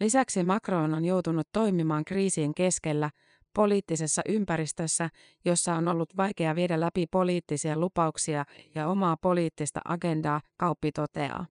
Lisäksi 0.00 0.44
Macron 0.44 0.94
on 0.94 1.04
joutunut 1.04 1.48
toimimaan 1.52 2.04
kriisien 2.04 2.54
keskellä 2.54 3.10
poliittisessa 3.54 4.22
ympäristössä, 4.28 5.08
jossa 5.44 5.74
on 5.74 5.88
ollut 5.88 6.16
vaikea 6.16 6.54
viedä 6.54 6.80
läpi 6.80 7.06
poliittisia 7.10 7.78
lupauksia 7.78 8.44
ja 8.74 8.88
omaa 8.88 9.16
poliittista 9.16 9.80
agendaa, 9.84 10.40
kauppi 10.56 10.92
toteaa. 10.92 11.46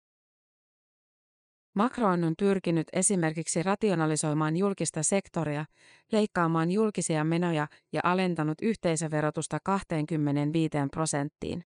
Macron 1.74 2.24
on 2.24 2.34
pyrkinyt 2.38 2.86
esimerkiksi 2.92 3.62
rationalisoimaan 3.62 4.56
julkista 4.56 5.02
sektoria, 5.02 5.64
leikkaamaan 6.12 6.70
julkisia 6.70 7.24
menoja 7.24 7.66
ja 7.92 8.00
alentanut 8.04 8.58
yhteisöverotusta 8.62 9.58
25 9.64 10.70
prosenttiin. 10.92 11.64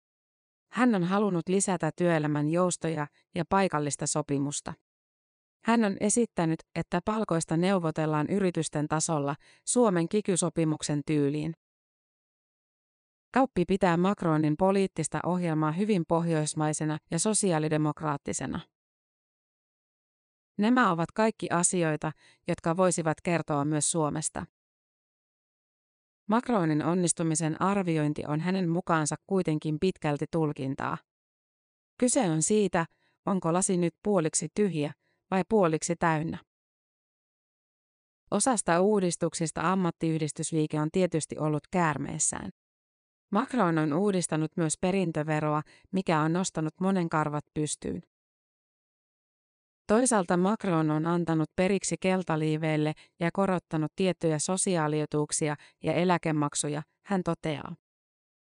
Hän 0.73 0.95
on 0.95 1.05
halunnut 1.05 1.49
lisätä 1.49 1.91
työelämän 1.97 2.51
joustoja 2.51 3.07
ja 3.35 3.45
paikallista 3.49 4.07
sopimusta. 4.07 4.75
Hän 5.65 5.85
on 5.85 5.97
esittänyt, 6.01 6.61
että 6.75 7.01
palkoista 7.05 7.57
neuvotellaan 7.57 8.27
yritysten 8.31 8.89
tasolla 8.89 9.37
Suomen 9.65 10.09
kikysopimuksen 10.09 11.03
tyyliin. 11.07 11.55
Kauppi 13.35 13.65
pitää 13.65 13.97
Macronin 13.97 14.57
poliittista 14.57 15.21
ohjelmaa 15.27 15.73
hyvin 15.73 16.05
pohjoismaisena 16.09 16.99
ja 17.11 17.19
sosiaalidemokraattisena. 17.19 18.61
Nämä 20.59 20.93
ovat 20.93 21.13
kaikki 21.13 21.47
asioita, 21.51 22.13
jotka 22.49 22.77
voisivat 22.77 23.21
kertoa 23.21 23.65
myös 23.65 23.91
Suomesta. 23.91 24.47
Macronin 26.28 26.85
onnistumisen 26.85 27.62
arviointi 27.62 28.23
on 28.26 28.40
hänen 28.40 28.68
mukaansa 28.68 29.16
kuitenkin 29.26 29.78
pitkälti 29.80 30.26
tulkintaa. 30.30 30.99
Kyse 31.99 32.30
on 32.30 32.42
siitä, 32.42 32.87
onko 33.26 33.52
lasi 33.52 33.76
nyt 33.76 33.94
puoliksi 34.02 34.49
tyhjä 34.54 34.92
vai 35.30 35.42
puoliksi 35.49 35.97
täynnä. 35.97 36.38
Osasta 38.30 38.80
uudistuksista 38.80 39.73
ammattiyhdistysliike 39.73 40.80
on 40.80 40.88
tietysti 40.92 41.38
ollut 41.38 41.62
käärmeessään. 41.70 42.50
Macron 43.30 43.78
on 43.78 43.92
uudistanut 43.92 44.52
myös 44.56 44.78
perintöveroa, 44.80 45.62
mikä 45.92 46.20
on 46.20 46.32
nostanut 46.32 46.75
monen 46.80 47.08
karvat 47.08 47.44
pystyyn. 47.54 48.02
Toisaalta 49.88 50.37
Macron 50.37 50.90
on 50.90 51.07
antanut 51.07 51.50
periksi 51.57 51.97
keltaliiveille 52.00 52.92
ja 53.21 53.30
korottanut 53.33 53.92
tiettyjä 53.97 54.38
sosiaalietuuksia 54.38 55.57
ja 55.83 55.92
eläkemaksuja, 55.92 56.83
hän 57.07 57.23
toteaa. 57.23 57.76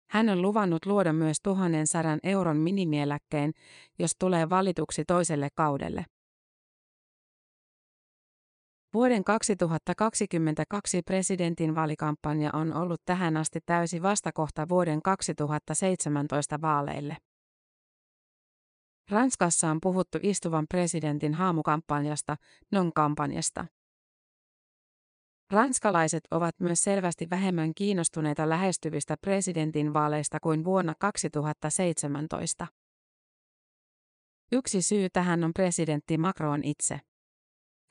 Hän 0.10 0.30
on 0.30 0.42
luvannut 0.42 0.86
luoda 0.86 1.14
myös 1.14 1.38
1100 1.44 2.18
euron 2.24 2.58
minimieläkkeen, 2.58 3.52
jos 4.00 4.12
tulee 4.20 4.50
valituksi 4.50 5.06
toiselle 5.06 5.50
kaudelle. 5.56 6.06
Vuoden 8.94 9.24
2022 9.24 11.02
presidentin 11.02 11.76
valikampanja 11.76 12.50
on 12.54 12.74
ollut 12.74 13.02
tähän 13.06 13.38
asti 13.38 13.60
täysi 13.66 14.02
vastakohta 14.02 14.70
vuoden 14.70 15.02
2017 15.02 16.62
vaaleille. 16.62 17.18
Ranskassa 19.12 19.72
on 19.72 19.82
puhuttu 19.82 20.18
istuvan 20.22 20.66
presidentin 20.70 21.34
haamukampanjasta, 21.34 22.38
non-kampanjasta. 22.72 23.66
Ranskalaiset 25.52 26.24
ovat 26.32 26.60
myös 26.60 26.84
selvästi 26.84 27.30
vähemmän 27.30 27.74
kiinnostuneita 27.76 28.50
lähestyvistä 28.50 29.16
presidentin 29.22 29.94
vaaleista 29.94 30.40
kuin 30.40 30.64
vuonna 30.64 30.94
2017. 31.00 32.68
Yksi 34.52 34.82
syy 34.82 35.10
tähän 35.10 35.44
on 35.44 35.54
presidentti 35.54 36.18
Macron 36.18 36.64
itse. 36.64 37.00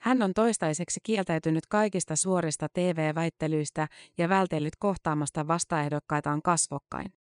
Hän 0.01 0.21
on 0.21 0.33
toistaiseksi 0.33 0.99
kieltäytynyt 1.03 1.67
kaikista 1.67 2.15
suorista 2.15 2.67
TV-väittelyistä 2.73 3.87
ja 4.17 4.29
vältellyt 4.29 4.75
kohtaamasta 4.79 5.47
vastaehdokkaitaan 5.47 6.41
kasvokkain. 6.41 7.16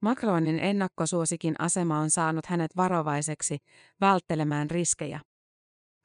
Macronin 0.00 0.58
ennakkosuosikin 0.58 1.54
asema 1.58 1.98
on 1.98 2.10
saanut 2.10 2.46
hänet 2.46 2.76
varovaiseksi, 2.76 3.58
välttelemään 4.00 4.70
riskejä. 4.70 5.20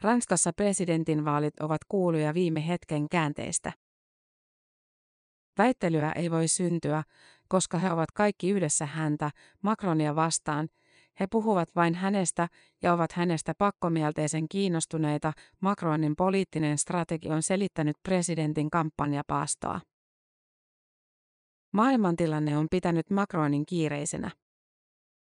Ranskassa 0.02 0.54
presidentinvaalit 0.54 1.60
ovat 1.60 1.82
kuuluja 1.88 2.34
viime 2.34 2.68
hetken 2.68 3.10
käänteistä. 3.10 3.74
Väittelyä 5.58 6.12
ei 6.12 6.32
voi 6.32 6.48
syntyä, 6.48 7.04
koska 7.48 7.78
he 7.78 7.92
ovat 7.92 8.12
kaikki 8.12 8.50
yhdessä 8.50 8.86
häntä, 8.86 9.32
Macronia 9.62 10.16
vastaan, 10.16 10.68
he 11.20 11.28
puhuvat 11.28 11.70
vain 11.76 11.96
hänestä 11.96 12.48
ja 12.82 12.94
ovat 12.94 13.12
hänestä 13.12 13.54
pakkomielteisen 13.58 14.50
kiinnostuneita. 14.50 15.34
Macronin 15.62 16.16
poliittinen 16.16 16.78
strategia 16.78 17.34
on 17.34 17.44
selittänyt 17.44 17.96
presidentin 18.04 18.70
kampanjapaastoa. 18.70 19.82
Maailmantilanne 21.72 22.58
on 22.58 22.68
pitänyt 22.72 23.10
Macronin 23.10 23.66
kiireisenä. 23.66 24.32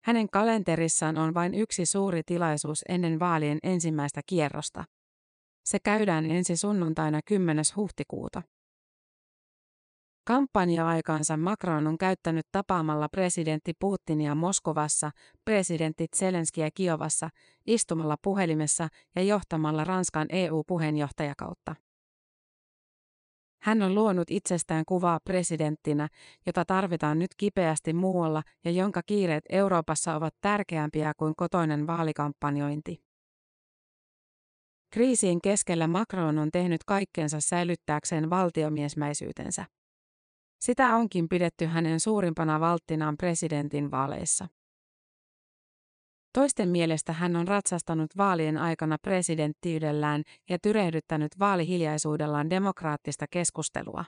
Hänen 0.03 0.29
kalenterissaan 0.29 1.17
on 1.17 1.33
vain 1.33 1.53
yksi 1.53 1.85
suuri 1.85 2.23
tilaisuus 2.25 2.81
ennen 2.89 3.19
vaalien 3.19 3.57
ensimmäistä 3.63 4.21
kierrosta. 4.25 4.83
Se 5.65 5.79
käydään 5.79 6.31
ensi 6.31 6.57
sunnuntaina 6.57 7.19
10. 7.25 7.65
huhtikuuta. 7.75 8.41
Kampanja-aikaansa 10.27 11.37
Macron 11.37 11.87
on 11.87 11.97
käyttänyt 11.97 12.45
tapaamalla 12.51 13.09
presidentti 13.09 13.73
Putinia 13.79 14.35
Moskovassa, 14.35 15.11
presidentti 15.45 16.07
Zelenskiä 16.15 16.69
Kiovassa, 16.73 17.29
istumalla 17.67 18.15
puhelimessa 18.21 18.87
ja 19.15 19.23
johtamalla 19.23 19.83
Ranskan 19.83 20.27
EU-puheenjohtajakautta. 20.29 21.75
Hän 23.62 23.82
on 23.82 23.95
luonut 23.95 24.32
itsestään 24.32 24.84
kuvaa 24.88 25.19
presidenttinä, 25.24 26.08
jota 26.45 26.65
tarvitaan 26.65 27.19
nyt 27.19 27.32
kipeästi 27.38 27.93
muualla 27.93 28.43
ja 28.65 28.71
jonka 28.71 29.02
kiireet 29.06 29.43
Euroopassa 29.50 30.15
ovat 30.15 30.34
tärkeämpiä 30.41 31.13
kuin 31.17 31.34
kotoinen 31.36 31.88
vaalikampanjointi. 31.88 33.04
Kriisien 34.93 35.41
keskellä 35.41 35.88
Macron 35.88 36.39
on 36.39 36.52
tehnyt 36.52 36.84
kaikkensa 36.84 37.39
säilyttääkseen 37.39 38.30
valtiomiesmäisyytensä. 38.30 39.65
Sitä 40.62 40.95
onkin 40.95 41.30
pidetty 41.30 41.65
hänen 41.65 42.00
suurimpana 42.00 42.60
valttinaan 42.60 43.17
presidentin 43.17 43.91
vaaleissa. 43.91 44.47
Toisten 46.34 46.70
mielestä 46.70 47.13
hän 47.13 47.36
on 47.36 47.48
ratsastanut 47.48 48.17
vaalien 48.17 48.58
aikana 48.58 48.98
presidenttiydellään 49.02 50.24
ja 50.50 50.58
tyrehdyttänyt 50.60 51.39
vaalihiljaisuudellaan 51.39 52.50
demokraattista 52.50 53.26
keskustelua. 53.32 54.06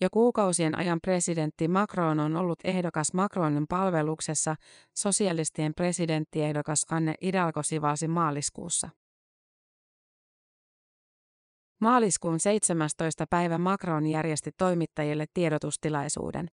Jo 0.00 0.08
kuukausien 0.12 0.78
ajan 0.78 1.00
presidentti 1.02 1.68
Macron 1.68 2.20
on 2.20 2.36
ollut 2.36 2.58
ehdokas 2.64 3.14
Macronin 3.14 3.66
palveluksessa, 3.68 4.54
sosialistien 4.96 5.74
presidenttiehdokas 5.74 6.86
Anne 6.90 7.14
Hidalgo 7.22 7.62
sivasi 7.62 8.08
maaliskuussa. 8.08 8.88
Maaliskuun 11.80 12.40
17. 12.40 13.26
päivä 13.30 13.58
Macron 13.58 14.06
järjesti 14.06 14.50
toimittajille 14.58 15.24
tiedotustilaisuuden. 15.34 16.48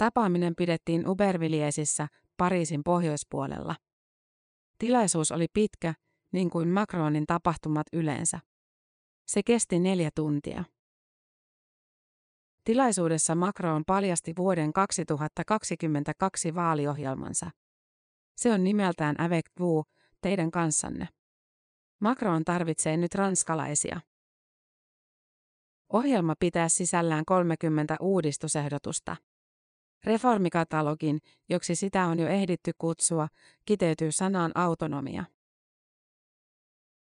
Tapaaminen 0.00 0.54
pidettiin 0.56 1.08
Ubervilliesissä, 1.08 2.08
Pariisin 2.36 2.80
pohjoispuolella. 2.84 3.76
Tilaisuus 4.78 5.32
oli 5.32 5.46
pitkä, 5.52 5.94
niin 6.32 6.50
kuin 6.50 6.68
Macronin 6.68 7.26
tapahtumat 7.26 7.86
yleensä. 7.92 8.40
Se 9.26 9.42
kesti 9.42 9.78
neljä 9.78 10.10
tuntia. 10.14 10.64
Tilaisuudessa 12.64 13.34
Macron 13.34 13.82
paljasti 13.86 14.32
vuoden 14.38 14.72
2022 14.72 16.54
vaaliohjelmansa. 16.54 17.50
Se 18.36 18.52
on 18.52 18.64
nimeltään 18.64 19.20
Avec 19.20 19.46
vous, 19.60 19.86
teidän 20.20 20.50
kanssanne. 20.50 21.08
Macron 22.00 22.44
tarvitsee 22.44 22.96
nyt 22.96 23.14
ranskalaisia. 23.14 24.00
Ohjelma 25.92 26.34
pitää 26.40 26.68
sisällään 26.68 27.24
30 27.24 27.96
uudistusehdotusta. 28.00 29.16
Reformikatalogin, 30.04 31.18
joksi 31.48 31.74
sitä 31.74 32.06
on 32.06 32.18
jo 32.18 32.28
ehditty 32.28 32.72
kutsua, 32.78 33.28
kiteytyy 33.66 34.12
sanaan 34.12 34.52
autonomia. 34.54 35.24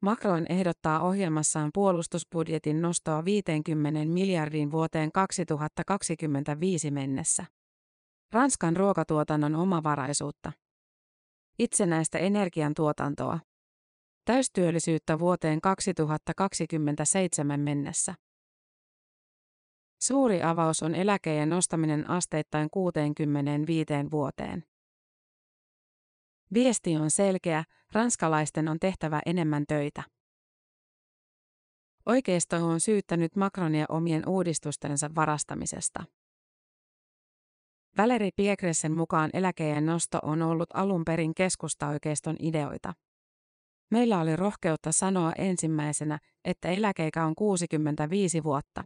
Macron 0.01 0.45
ehdottaa 0.49 0.99
ohjelmassaan 0.99 1.69
puolustusbudjetin 1.73 2.81
nostoa 2.81 3.25
50 3.25 4.05
miljardin 4.05 4.71
vuoteen 4.71 5.11
2025 5.11 6.91
mennessä. 6.91 7.45
Ranskan 8.31 8.77
ruokatuotannon 8.77 9.55
omavaraisuutta. 9.55 10.51
Itsenäistä 11.59 12.17
energiantuotantoa. 12.17 13.39
Täystyöllisyyttä 14.25 15.19
vuoteen 15.19 15.61
2027 15.61 17.59
mennessä. 17.59 18.15
Suuri 20.01 20.43
avaus 20.43 20.83
on 20.83 20.95
eläkeen 20.95 21.49
nostaminen 21.49 22.09
asteittain 22.09 22.69
65 22.69 23.85
vuoteen. 24.11 24.63
Viesti 26.53 26.97
on 26.97 27.11
selkeä, 27.11 27.63
ranskalaisten 27.91 28.67
on 28.67 28.79
tehtävä 28.79 29.21
enemmän 29.25 29.65
töitä. 29.67 30.03
Oikeisto 32.05 32.55
on 32.55 32.79
syyttänyt 32.79 33.35
Macronia 33.35 33.85
omien 33.89 34.29
uudistustensa 34.29 35.09
varastamisesta. 35.15 36.03
Valeri 37.97 38.29
Piekressen 38.35 38.97
mukaan 38.97 39.29
eläkejen 39.33 39.85
nosto 39.85 40.19
on 40.23 40.41
ollut 40.41 40.69
alun 40.73 41.05
perin 41.05 41.35
keskustaoikeiston 41.35 42.35
ideoita. 42.39 42.93
Meillä 43.91 44.19
oli 44.19 44.35
rohkeutta 44.35 44.91
sanoa 44.91 45.31
ensimmäisenä, 45.37 46.19
että 46.45 46.69
eläkeikä 46.69 47.25
on 47.25 47.35
65 47.35 48.43
vuotta. 48.43 48.83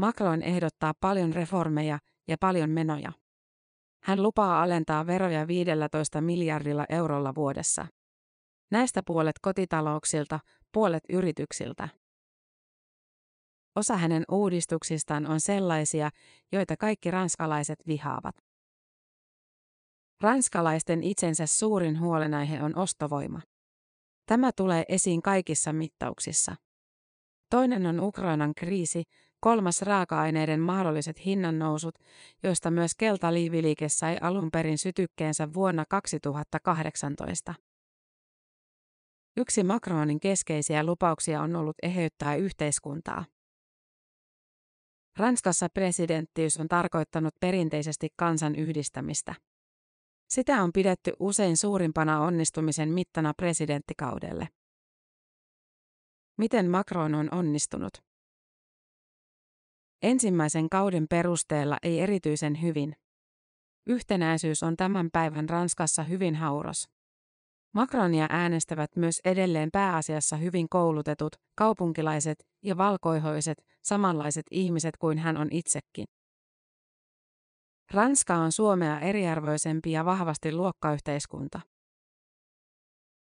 Macron 0.00 0.42
ehdottaa 0.42 0.92
paljon 1.00 1.32
reformeja 1.32 1.98
ja 2.28 2.36
paljon 2.40 2.70
menoja. 2.70 3.12
Hän 4.02 4.22
lupaa 4.22 4.62
alentaa 4.62 5.06
veroja 5.06 5.46
15 5.46 6.20
miljardilla 6.20 6.86
eurolla 6.88 7.34
vuodessa. 7.34 7.86
Näistä 8.70 9.02
puolet 9.06 9.38
kotitalouksilta, 9.42 10.40
puolet 10.72 11.02
yrityksiltä. 11.08 11.88
Osa 13.76 13.96
hänen 13.96 14.24
uudistuksistaan 14.30 15.26
on 15.26 15.40
sellaisia, 15.40 16.10
joita 16.52 16.76
kaikki 16.76 17.10
ranskalaiset 17.10 17.78
vihaavat. 17.86 18.36
Ranskalaisten 20.20 21.02
itsensä 21.02 21.46
suurin 21.46 22.00
huolenaihe 22.00 22.62
on 22.62 22.76
ostovoima. 22.76 23.40
Tämä 24.26 24.50
tulee 24.56 24.84
esiin 24.88 25.22
kaikissa 25.22 25.72
mittauksissa. 25.72 26.56
Toinen 27.50 27.86
on 27.86 28.00
Ukrainan 28.00 28.54
kriisi, 28.54 29.02
kolmas 29.40 29.82
raaka-aineiden 29.82 30.60
mahdolliset 30.60 31.24
hinnannousut, 31.26 31.94
joista 32.42 32.70
myös 32.70 32.94
keltaliiviliike 32.94 33.88
sai 33.88 34.18
alun 34.20 34.50
perin 34.50 34.78
sytykkeensä 34.78 35.54
vuonna 35.54 35.84
2018. 35.88 37.54
Yksi 39.36 39.64
Macronin 39.64 40.20
keskeisiä 40.20 40.84
lupauksia 40.84 41.42
on 41.42 41.56
ollut 41.56 41.76
eheyttää 41.82 42.34
yhteiskuntaa. 42.34 43.24
Ranskassa 45.18 45.68
presidenttiys 45.74 46.60
on 46.60 46.68
tarkoittanut 46.68 47.34
perinteisesti 47.40 48.08
kansan 48.16 48.54
yhdistämistä. 48.54 49.34
Sitä 50.30 50.62
on 50.62 50.72
pidetty 50.72 51.12
usein 51.20 51.56
suurimpana 51.56 52.20
onnistumisen 52.20 52.88
mittana 52.88 53.34
presidenttikaudelle. 53.34 54.48
Miten 56.38 56.70
Macron 56.70 57.14
on 57.14 57.34
onnistunut? 57.34 58.09
Ensimmäisen 60.02 60.68
kauden 60.68 61.06
perusteella 61.10 61.76
ei 61.82 62.00
erityisen 62.00 62.62
hyvin. 62.62 62.96
Yhtenäisyys 63.86 64.62
on 64.62 64.76
tämän 64.76 65.08
päivän 65.12 65.48
Ranskassa 65.48 66.02
hyvin 66.02 66.34
hauras. 66.34 66.88
Macronia 67.74 68.26
äänestävät 68.30 68.96
myös 68.96 69.20
edelleen 69.24 69.70
pääasiassa 69.72 70.36
hyvin 70.36 70.68
koulutetut, 70.68 71.36
kaupunkilaiset 71.54 72.46
ja 72.62 72.76
valkoihoiset, 72.76 73.64
samanlaiset 73.82 74.46
ihmiset 74.50 74.96
kuin 74.96 75.18
hän 75.18 75.36
on 75.36 75.48
itsekin. 75.50 76.06
Ranska 77.90 78.34
on 78.34 78.52
Suomea 78.52 79.00
eriarvoisempi 79.00 79.92
ja 79.92 80.04
vahvasti 80.04 80.52
luokkayhteiskunta. 80.52 81.60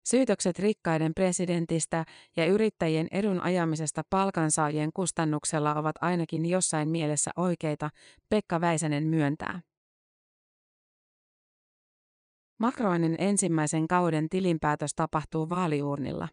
Syytökset 0.04 0.58
rikkaiden 0.58 1.14
presidentistä 1.14 2.04
ja 2.36 2.46
yrittäjien 2.46 3.08
edun 3.10 3.40
ajamisesta 3.40 4.02
palkansaajien 4.10 4.90
kustannuksella 4.94 5.74
ovat 5.74 5.96
ainakin 6.00 6.46
jossain 6.46 6.88
mielessä 6.88 7.30
oikeita, 7.36 7.90
Pekka 8.28 8.60
Väisänen 8.60 9.04
myöntää. 9.04 9.60
Macronin 12.58 13.14
ensimmäisen 13.18 13.88
kauden 13.88 14.28
tilinpäätös 14.28 14.94
tapahtuu 14.94 15.48
vaaliurnilla. 15.48 16.28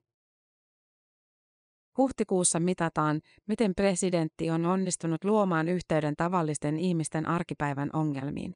Huhtikuussa 1.97 2.59
mitataan, 2.59 3.21
miten 3.47 3.75
presidentti 3.75 4.49
on 4.49 4.65
onnistunut 4.65 5.23
luomaan 5.23 5.67
yhteyden 5.67 6.15
tavallisten 6.17 6.79
ihmisten 6.79 7.27
arkipäivän 7.27 7.89
ongelmiin. 7.93 8.53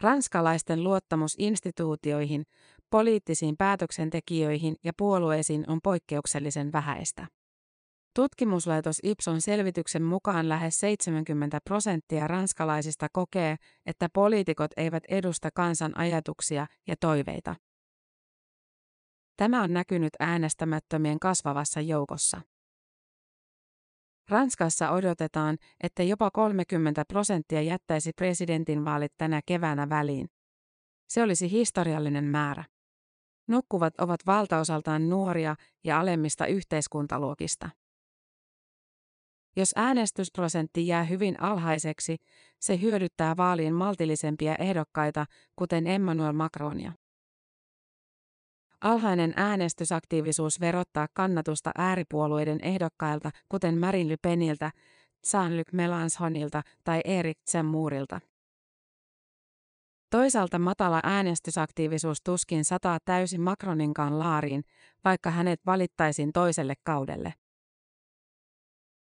Ranskalaisten 0.00 0.84
luottamus 0.84 1.34
instituutioihin, 1.38 2.44
poliittisiin 2.90 3.56
päätöksentekijöihin 3.56 4.76
ja 4.84 4.92
puolueisiin 4.98 5.64
on 5.70 5.80
poikkeuksellisen 5.82 6.72
vähäistä. 6.72 7.26
Tutkimuslaitos 8.14 8.98
Ipson 9.02 9.40
selvityksen 9.40 10.02
mukaan 10.02 10.48
lähes 10.48 10.80
70 10.80 11.58
prosenttia 11.64 12.26
ranskalaisista 12.26 13.06
kokee, 13.12 13.56
että 13.86 14.08
poliitikot 14.12 14.70
eivät 14.76 15.04
edusta 15.08 15.50
kansan 15.54 15.98
ajatuksia 15.98 16.66
ja 16.86 16.96
toiveita. 17.00 17.56
Tämä 19.36 19.62
on 19.62 19.72
näkynyt 19.72 20.12
äänestämättömien 20.18 21.18
kasvavassa 21.18 21.80
joukossa. 21.80 22.40
Ranskassa 24.28 24.90
odotetaan, 24.90 25.58
että 25.82 26.02
jopa 26.02 26.30
30 26.30 27.04
prosenttia 27.08 27.62
jättäisi 27.62 28.12
presidentinvaalit 28.16 29.12
tänä 29.18 29.40
keväänä 29.46 29.88
väliin. 29.88 30.28
Se 31.08 31.22
olisi 31.22 31.50
historiallinen 31.50 32.24
määrä. 32.24 32.64
Nukkuvat 33.50 34.00
ovat 34.00 34.20
valtaosaltaan 34.26 35.08
nuoria 35.08 35.56
ja 35.84 36.00
alemmista 36.00 36.46
yhteiskuntaluokista. 36.46 37.70
Jos 39.56 39.72
äänestysprosentti 39.76 40.86
jää 40.86 41.04
hyvin 41.04 41.42
alhaiseksi, 41.42 42.16
se 42.60 42.80
hyödyttää 42.80 43.36
vaalien 43.36 43.74
maltillisempia 43.74 44.56
ehdokkaita, 44.56 45.26
kuten 45.56 45.86
Emmanuel 45.86 46.32
Macronia. 46.32 46.92
Alhainen 48.80 49.34
äänestysaktiivisuus 49.36 50.60
verottaa 50.60 51.06
kannatusta 51.14 51.70
ääripuolueiden 51.78 52.58
ehdokkailta, 52.62 53.30
kuten 53.48 53.78
Marine 53.78 54.10
Le 54.10 54.16
Peniltä, 54.22 54.70
Jean-Luc 55.32 55.72
Mélenchonilta 55.72 56.62
tai 56.84 57.00
Eric 57.04 57.38
Zemmourilta. 57.50 58.20
Toisaalta 60.10 60.58
matala 60.58 61.00
äänestysaktiivisuus 61.02 62.18
tuskin 62.24 62.64
sataa 62.64 62.98
täysin 63.04 63.40
Macroninkaan 63.40 64.18
laariin, 64.18 64.62
vaikka 65.04 65.30
hänet 65.30 65.60
valittaisiin 65.66 66.32
toiselle 66.32 66.74
kaudelle. 66.84 67.34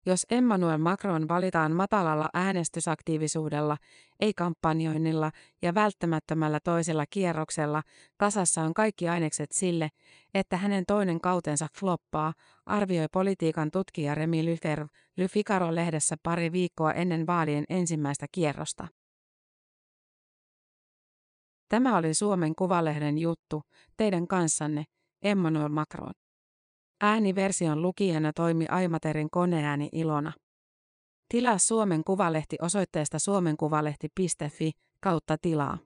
Jos 0.06 0.26
Emmanuel 0.30 0.78
Macron 0.78 1.28
valitaan 1.28 1.72
matalalla 1.72 2.30
äänestysaktiivisuudella, 2.34 3.78
ei 4.20 4.34
kampanjoinnilla 4.34 5.32
ja 5.62 5.74
välttämättömällä 5.74 6.60
toisella 6.64 7.06
kierroksella, 7.10 7.84
kasassa 8.18 8.62
on 8.62 8.74
kaikki 8.74 9.10
ainekset 9.10 9.52
sille, 9.52 9.90
että 10.34 10.58
hänen 10.58 10.84
toinen 10.88 11.22
kautensa 11.22 11.68
floppaa, 11.80 12.34
arvioi 12.66 13.08
politiikan 13.12 13.72
tutkija 13.72 14.16
Remi 14.16 14.46
Lyfer 14.46 14.88
Le 15.18 15.28
Figaro-lehdessä 15.28 16.16
pari 16.24 16.52
viikkoa 16.52 16.94
ennen 16.94 17.28
vaalien 17.28 17.66
ensimmäistä 17.70 18.26
kierrosta. 18.32 18.88
Tämä 21.70 21.98
oli 21.98 22.14
Suomen 22.14 22.56
Kuvalehden 22.56 23.18
juttu, 23.18 23.62
teidän 23.98 24.28
kanssanne, 24.28 24.84
Emmanuel 25.24 25.70
Macron. 25.70 26.14
Ääniversion 27.02 27.82
lukijana 27.82 28.34
toimi 28.34 28.66
Aimaterin 28.68 29.30
koneääni 29.30 29.90
Ilona. 29.92 30.32
Tilaa 31.30 31.58
Suomen 31.58 32.04
Kuvalehti 32.04 32.56
osoitteesta 32.62 33.20
suomenkuvalehti.fi 33.20 34.72
kautta 35.02 35.38
tilaa. 35.42 35.78